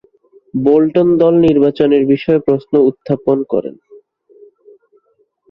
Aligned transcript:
Bolton 0.53 1.07
দল 1.21 1.33
নির্বাচনের 1.45 2.03
বিষয়ে 2.13 2.39
প্রশ্ন 2.39 2.73
উত্থাপন 2.89 3.37
করেন। 3.51 3.75